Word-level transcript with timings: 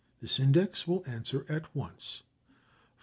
This 0.19 0.39
index 0.39 0.87
will 0.87 1.03
answer 1.05 1.45
at 1.47 1.75
once. 1.75 2.23